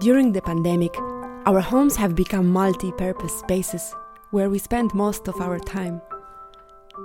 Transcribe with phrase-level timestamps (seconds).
[0.00, 0.96] During the pandemic,
[1.44, 3.94] our homes have become multi purpose spaces
[4.30, 6.00] where we spend most of our time.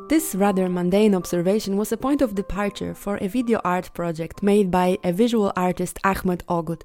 [0.07, 4.71] This rather mundane observation was a point of departure for a video art project made
[4.71, 6.83] by a visual artist Ahmet Öğüt.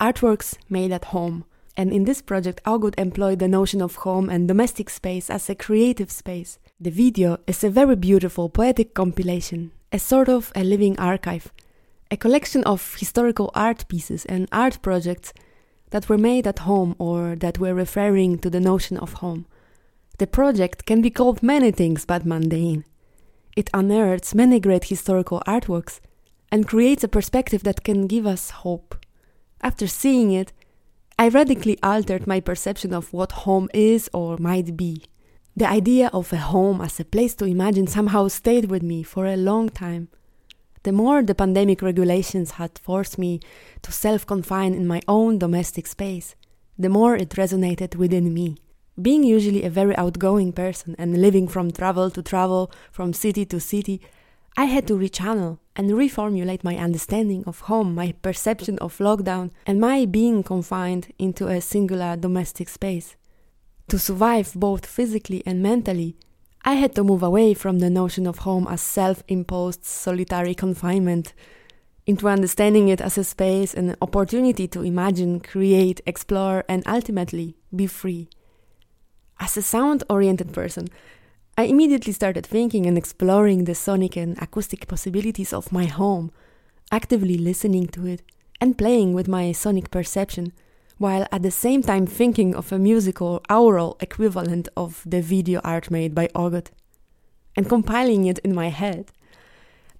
[0.00, 1.44] Artworks made at home.
[1.76, 5.54] And in this project, Öğüt employed the notion of home and domestic space as a
[5.54, 6.58] creative space.
[6.80, 11.50] The video is a very beautiful poetic compilation, a sort of a living archive
[12.10, 15.32] a collection of historical art pieces and art projects
[15.90, 19.46] that were made at home or that were referring to the notion of home.
[20.18, 22.84] The project can be called many things but mundane.
[23.56, 26.00] It unearths many great historical artworks
[26.52, 29.04] and creates a perspective that can give us hope.
[29.60, 30.52] After seeing it,
[31.18, 35.04] I radically altered my perception of what home is or might be.
[35.56, 39.26] The idea of a home as a place to imagine somehow stayed with me for
[39.26, 40.08] a long time
[40.86, 43.40] the more the pandemic regulations had forced me
[43.82, 46.36] to self confine in my own domestic space,
[46.78, 48.56] the more it resonated within me.
[49.02, 53.58] Being usually a very outgoing person and living from travel to travel, from city to
[53.58, 54.00] city,
[54.56, 59.80] I had to rechannel and reformulate my understanding of home, my perception of lockdown, and
[59.80, 63.16] my being confined into a singular domestic space.
[63.88, 66.16] To survive both physically and mentally,
[66.64, 71.32] I had to move away from the notion of home as self imposed solitary confinement
[72.06, 77.56] into understanding it as a space and an opportunity to imagine, create, explore, and ultimately
[77.74, 78.28] be free.
[79.38, 80.88] As a sound oriented person,
[81.58, 86.30] I immediately started thinking and exploring the sonic and acoustic possibilities of my home,
[86.92, 88.22] actively listening to it
[88.60, 90.52] and playing with my sonic perception
[90.98, 95.90] while at the same time thinking of a musical aural equivalent of the video art
[95.90, 96.66] made by Öğüt
[97.56, 99.10] and compiling it in my head.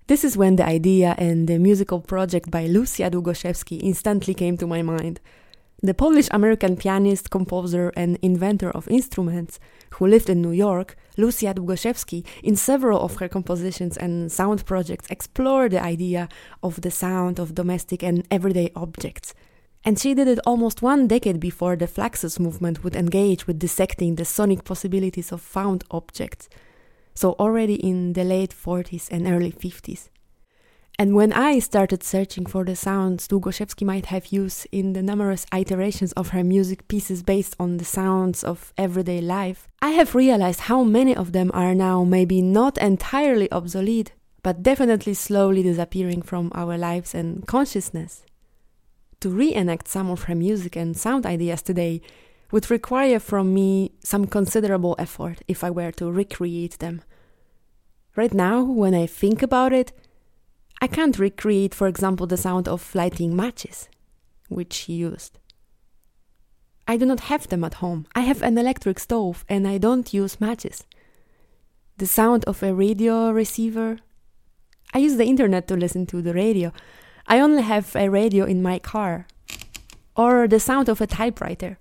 [0.09, 4.67] This is when the idea and the musical project by Lucia Długoszewski instantly came to
[4.67, 5.21] my mind.
[5.83, 9.61] The Polish American pianist, composer, and inventor of instruments
[9.91, 15.07] who lived in New York, Lucia Długoszewski, in several of her compositions and sound projects,
[15.11, 16.29] explored the idea
[16.63, 19.35] of the sound of domestic and everyday objects
[19.87, 24.17] and she did it almost one decade before the Fluxus movement would engage with dissecting
[24.17, 26.49] the sonic possibilities of found objects,
[27.15, 30.09] so already in the late 40s and early 50s.
[30.99, 35.45] And when I started searching for the sounds Długoszewski might have used in the numerous
[35.53, 40.61] iterations of her music pieces based on the sounds of everyday life, I have realized
[40.61, 44.13] how many of them are now maybe not entirely obsolete,
[44.43, 48.25] but definitely slowly disappearing from our lives and consciousness
[49.21, 52.01] to reenact some of her music and sound ideas today
[52.53, 57.03] would require from me some considerable effort if I were to recreate them.
[58.15, 59.93] Right now, when I think about it,
[60.87, 63.89] I can't recreate, for example, the sound of lighting matches,
[64.49, 65.41] which she used.
[66.87, 68.07] I do not have them at home.
[68.15, 70.85] I have an electric stove and I don't use matches.
[71.97, 73.99] The sound of a radio receiver.
[74.95, 76.73] I use the internet to listen to the radio.
[77.27, 79.27] I only have a radio in my car,
[80.15, 81.79] or the sound of a typewriter.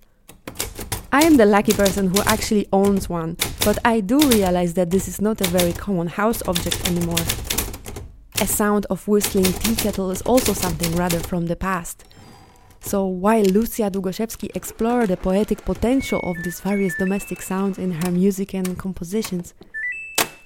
[1.12, 5.06] I am the lucky person who actually owns one, but I do realize that this
[5.06, 7.24] is not a very common house object anymore.
[8.40, 12.04] A sound of whistling tea kettle is also something rather from the past.
[12.80, 18.10] So while Lucia Długoszewski explored the poetic potential of these various domestic sounds in her
[18.10, 19.54] music and compositions,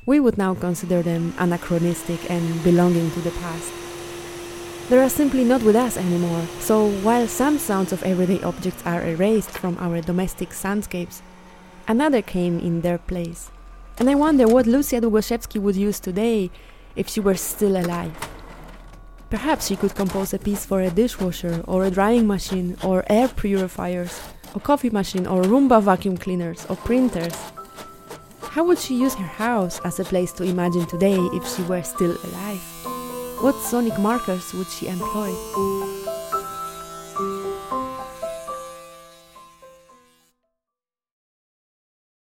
[0.06, 3.73] we would now consider them anachronistic and belonging to the past
[4.91, 6.45] they are simply not with us anymore.
[6.59, 11.22] So while some sounds of everyday objects are erased from our domestic soundscapes,
[11.87, 13.53] another came in their place.
[13.99, 16.51] And I wonder what Lucia Długoszewski would use today
[17.00, 18.15] if she were still alive.
[19.31, 23.28] Perhaps she could compose a piece for a dishwasher, or a drying machine, or air
[23.28, 24.21] purifiers,
[24.55, 27.37] or coffee machine, or Roomba vacuum cleaners, or printers.
[28.43, 31.83] How would she use her house as a place to imagine today if she were
[31.83, 32.65] still alive?
[33.41, 35.30] What sonic markers would she employ?